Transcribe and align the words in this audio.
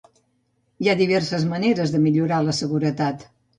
Hi 0.85 0.89
ha 0.89 0.95
diverses 1.01 1.45
maneres 1.53 1.95
de 1.99 2.03
millorar 2.07 2.43
la 2.51 2.59
seguretat. 2.65 3.31